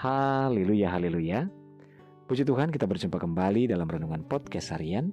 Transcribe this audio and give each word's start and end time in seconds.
Haleluya, 0.00 0.96
haleluya. 0.96 1.44
Puji 2.24 2.48
Tuhan 2.48 2.72
kita 2.72 2.88
berjumpa 2.88 3.20
kembali 3.20 3.68
dalam 3.68 3.84
Renungan 3.84 4.24
Podcast 4.24 4.72
Harian 4.72 5.12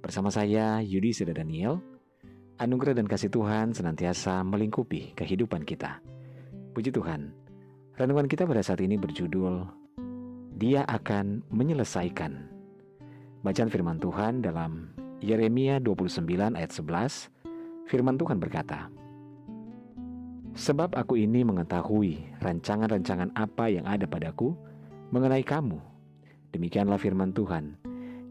bersama 0.00 0.32
saya 0.32 0.80
Yudi 0.80 1.12
Seda 1.12 1.36
Daniel. 1.36 1.76
Anugerah 2.56 2.96
dan 2.96 3.04
kasih 3.04 3.28
Tuhan 3.28 3.76
senantiasa 3.76 4.40
melingkupi 4.40 5.12
kehidupan 5.12 5.68
kita. 5.68 6.00
Puji 6.72 6.96
Tuhan, 6.96 7.28
renungan 8.00 8.24
kita 8.24 8.48
pada 8.48 8.64
saat 8.64 8.80
ini 8.80 8.96
berjudul 8.96 9.68
Dia 10.56 10.88
akan 10.88 11.44
menyelesaikan. 11.52 12.32
Bacaan 13.44 13.68
firman 13.68 14.00
Tuhan 14.00 14.40
dalam 14.40 14.96
Yeremia 15.20 15.76
29 15.76 16.56
ayat 16.56 16.72
11, 16.72 17.28
firman 17.84 18.16
Tuhan 18.16 18.40
berkata, 18.40 18.88
Sebab 20.52 20.92
aku 21.00 21.16
ini 21.16 21.42
mengetahui 21.48 22.38
rancangan-rancangan 22.44 23.32
apa 23.32 23.72
yang 23.72 23.88
ada 23.88 24.04
padaku 24.04 24.52
mengenai 25.08 25.40
kamu. 25.40 25.80
Demikianlah 26.52 27.00
firman 27.00 27.32
Tuhan, 27.32 27.80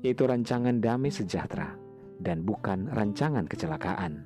yaitu 0.06 0.30
rancangan 0.30 0.78
damai 0.78 1.10
sejahtera 1.10 1.74
dan 2.22 2.46
bukan 2.46 2.86
rancangan 2.94 3.50
kecelakaan, 3.50 4.22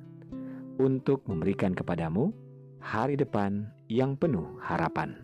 untuk 0.76 1.24
memberikan 1.24 1.72
kepadamu 1.72 2.28
hari 2.84 3.16
depan 3.16 3.64
yang 3.88 4.12
penuh 4.20 4.60
harapan. 4.60 5.16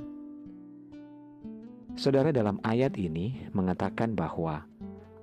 Saudara 1.92 2.32
dalam 2.32 2.56
ayat 2.64 2.96
ini 2.96 3.52
mengatakan 3.52 4.16
bahwa 4.16 4.64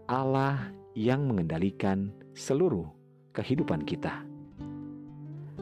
Allah 0.06 0.70
yang 0.94 1.26
mengendalikan 1.26 2.14
seluruh 2.38 2.86
kehidupan 3.34 3.82
kita. 3.90 4.22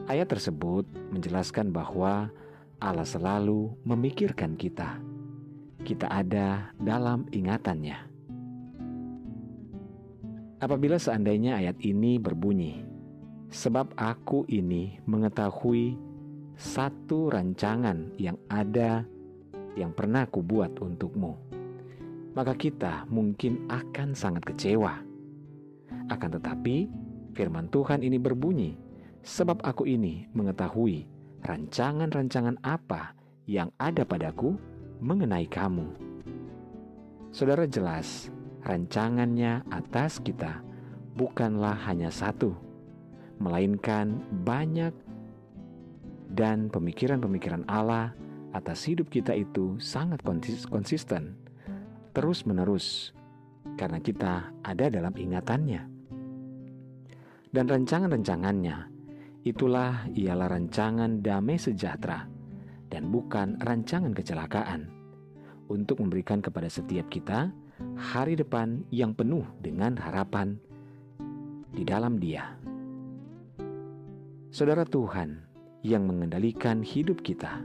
Ayat 0.08 0.32
tersebut 0.32 0.88
menjelaskan 1.12 1.68
bahwa 1.68 2.32
Allah 2.80 3.04
selalu 3.04 3.76
memikirkan 3.84 4.56
kita. 4.56 4.96
Kita 5.84 6.08
ada 6.08 6.72
dalam 6.80 7.28
ingatannya. 7.28 8.08
Apabila 10.64 10.96
seandainya 10.96 11.60
ayat 11.60 11.76
ini 11.84 12.16
berbunyi, 12.16 12.88
"Sebab 13.52 13.92
aku 14.00 14.48
ini 14.48 14.96
mengetahui 15.04 16.00
satu 16.56 17.28
rancangan 17.28 18.08
yang 18.16 18.40
ada 18.48 19.04
yang 19.76 19.92
pernah 19.92 20.24
kubuat 20.24 20.72
untukmu," 20.80 21.36
maka 22.32 22.56
kita 22.56 23.04
mungkin 23.12 23.68
akan 23.68 24.16
sangat 24.16 24.40
kecewa. 24.48 25.04
Akan 26.08 26.32
tetapi, 26.32 26.88
firman 27.36 27.68
Tuhan 27.68 28.00
ini 28.00 28.16
berbunyi, 28.16 28.87
sebab 29.28 29.60
aku 29.60 29.84
ini 29.84 30.24
mengetahui 30.32 31.04
rancangan-rancangan 31.44 32.56
apa 32.64 33.12
yang 33.44 33.68
ada 33.76 34.08
padaku 34.08 34.56
mengenai 35.04 35.44
kamu. 35.44 35.84
Saudara 37.28 37.68
jelas, 37.68 38.32
rancangannya 38.64 39.68
atas 39.68 40.16
kita 40.24 40.64
bukanlah 41.12 41.76
hanya 41.84 42.08
satu, 42.08 42.56
melainkan 43.36 44.24
banyak 44.48 44.96
dan 46.32 46.72
pemikiran-pemikiran 46.72 47.68
Allah 47.68 48.16
atas 48.56 48.88
hidup 48.88 49.12
kita 49.12 49.36
itu 49.36 49.76
sangat 49.76 50.24
konsisten, 50.72 51.36
terus-menerus, 52.16 53.12
karena 53.76 54.00
kita 54.00 54.48
ada 54.64 54.88
dalam 54.88 55.12
ingatannya. 55.12 55.84
Dan 57.48 57.64
rancangan-rancangannya 57.68 58.97
Itulah 59.48 60.04
ialah 60.12 60.52
rancangan 60.52 61.24
damai 61.24 61.56
sejahtera 61.56 62.28
dan 62.92 63.08
bukan 63.08 63.56
rancangan 63.64 64.12
kecelakaan 64.12 64.92
untuk 65.72 66.04
memberikan 66.04 66.44
kepada 66.44 66.68
setiap 66.68 67.08
kita 67.08 67.48
hari 67.96 68.36
depan 68.36 68.84
yang 68.92 69.16
penuh 69.16 69.48
dengan 69.64 69.96
harapan 69.96 70.60
di 71.72 71.80
dalam 71.80 72.20
Dia. 72.20 72.44
Saudara 74.52 74.84
Tuhan 74.84 75.40
yang 75.80 76.04
mengendalikan 76.04 76.84
hidup 76.84 77.24
kita 77.24 77.64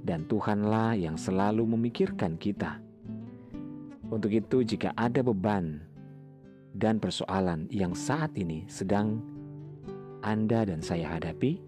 dan 0.00 0.24
Tuhanlah 0.24 0.96
yang 0.96 1.20
selalu 1.20 1.68
memikirkan 1.68 2.40
kita. 2.40 2.80
Untuk 4.08 4.32
itu 4.32 4.64
jika 4.64 4.96
ada 4.96 5.20
beban 5.20 5.84
dan 6.72 6.96
persoalan 6.96 7.68
yang 7.68 7.92
saat 7.92 8.32
ini 8.40 8.64
sedang 8.72 9.39
anda 10.20 10.68
dan 10.68 10.84
saya 10.84 11.16
hadapi, 11.16 11.60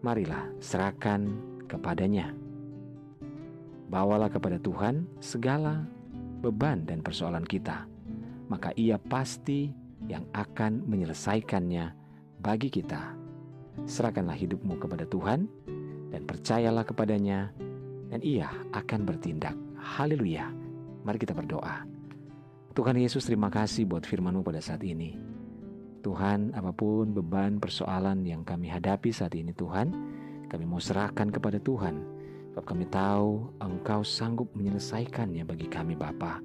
marilah 0.00 0.48
serahkan 0.60 1.28
kepadanya. 1.68 2.32
Bawalah 3.86 4.32
kepada 4.32 4.58
Tuhan 4.58 5.06
segala 5.20 5.86
beban 6.40 6.88
dan 6.88 7.04
persoalan 7.04 7.44
kita, 7.44 7.86
maka 8.48 8.72
Ia 8.74 8.98
pasti 8.98 9.70
yang 10.08 10.24
akan 10.32 10.88
menyelesaikannya 10.88 11.92
bagi 12.40 12.68
kita. 12.72 13.14
Serahkanlah 13.84 14.34
hidupmu 14.34 14.80
kepada 14.80 15.04
Tuhan 15.06 15.46
dan 16.10 16.22
percayalah 16.24 16.82
kepadanya, 16.82 17.52
dan 18.08 18.20
Ia 18.24 18.48
akan 18.72 19.00
bertindak. 19.04 19.54
Haleluya! 19.76 20.48
Mari 21.06 21.18
kita 21.22 21.36
berdoa. 21.36 21.86
Tuhan 22.74 22.98
Yesus, 22.98 23.24
terima 23.28 23.52
kasih 23.52 23.86
buat 23.86 24.02
firman-Mu 24.04 24.42
pada 24.42 24.58
saat 24.58 24.82
ini. 24.82 25.35
Tuhan, 26.06 26.54
apa 26.54 26.70
pun 26.70 27.10
beban 27.10 27.58
persoalan 27.58 28.22
yang 28.22 28.46
kami 28.46 28.70
hadapi 28.70 29.10
saat 29.10 29.34
ini 29.34 29.50
Tuhan, 29.50 29.90
kami 30.46 30.62
mau 30.62 30.78
serahkan 30.78 31.34
kepada 31.34 31.58
Tuhan. 31.58 31.98
Sebab 32.54 32.62
kami 32.62 32.86
tahu 32.86 33.50
Engkau 33.58 34.06
sanggup 34.06 34.54
menyelesaikannya 34.54 35.42
bagi 35.42 35.66
kami 35.66 35.98
Bapa. 35.98 36.38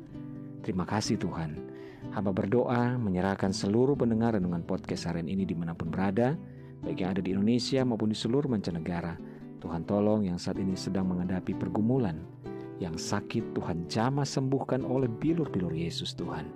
Terima 0.65 0.89
kasih 0.89 1.21
Tuhan. 1.21 1.61
Hamba 2.09 2.33
berdoa 2.33 2.97
menyerahkan 2.97 3.53
seluruh 3.53 3.93
pendengar 3.93 4.33
renungan 4.33 4.65
podcast 4.65 5.05
harian 5.05 5.29
ini 5.29 5.45
di 5.45 5.53
mana 5.53 5.77
pun 5.77 5.93
berada, 5.93 6.33
baik 6.81 7.05
yang 7.05 7.13
ada 7.13 7.21
di 7.21 7.37
Indonesia 7.37 7.85
maupun 7.85 8.09
di 8.09 8.17
seluruh 8.17 8.49
mancanegara. 8.49 9.13
Tuhan 9.61 9.85
tolong 9.85 10.25
yang 10.25 10.41
saat 10.41 10.57
ini 10.57 10.73
sedang 10.73 11.05
menghadapi 11.13 11.53
pergumulan, 11.53 12.17
yang 12.81 12.97
sakit 12.97 13.53
Tuhan 13.53 13.85
jamah 13.85 14.25
sembuhkan 14.25 14.81
oleh 14.81 15.05
bilur-bilur 15.05 15.69
Yesus 15.69 16.17
Tuhan. 16.17 16.49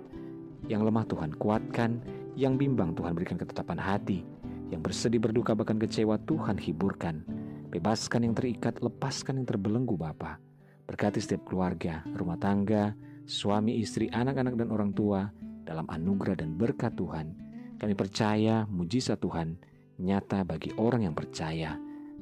Yang 0.66 0.90
lemah 0.90 1.06
Tuhan 1.06 1.30
kuatkan, 1.38 2.02
yang 2.36 2.60
bimbang 2.60 2.92
Tuhan 2.92 3.16
berikan 3.16 3.40
ketetapan 3.40 3.80
hati, 3.80 4.20
yang 4.68 4.84
bersedih 4.84 5.18
berduka 5.18 5.56
bahkan 5.56 5.80
kecewa 5.80 6.20
Tuhan 6.28 6.60
hiburkan. 6.60 7.24
Bebaskan 7.72 8.28
yang 8.28 8.34
terikat, 8.36 8.78
lepaskan 8.84 9.42
yang 9.42 9.46
terbelenggu 9.48 9.96
Bapa. 9.96 10.38
Berkati 10.86 11.18
setiap 11.18 11.48
keluarga, 11.48 12.04
rumah 12.14 12.38
tangga, 12.38 12.94
suami, 13.26 13.82
istri, 13.82 14.06
anak-anak 14.12 14.54
dan 14.54 14.68
orang 14.70 14.94
tua 14.94 15.26
dalam 15.66 15.88
anugerah 15.90 16.38
dan 16.38 16.54
berkat 16.54 16.94
Tuhan. 16.94 17.34
Kami 17.76 17.92
percaya 17.98 18.68
mujizat 18.70 19.18
Tuhan 19.18 19.58
nyata 19.98 20.46
bagi 20.46 20.70
orang 20.78 21.10
yang 21.10 21.16
percaya. 21.16 21.74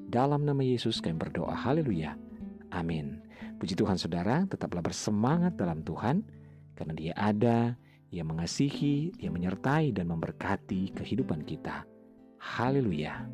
Dalam 0.09 0.47
nama 0.47 0.63
Yesus 0.63 1.03
kami 1.03 1.19
berdoa. 1.19 1.53
Haleluya. 1.53 2.17
Amin. 2.73 3.21
Puji 3.59 3.79
Tuhan 3.79 3.99
saudara, 4.01 4.47
tetaplah 4.47 4.83
bersemangat 4.83 5.55
dalam 5.55 5.83
Tuhan 5.87 6.23
karena 6.75 6.93
dia 6.95 7.13
ada 7.15 7.79
ia 8.15 8.23
mengasihi, 8.23 9.11
Dia 9.19 9.27
menyertai 9.27 9.91
dan 9.91 10.07
memberkati 10.07 10.95
kehidupan 10.95 11.43
kita. 11.43 11.83
Haleluya! 12.39 13.27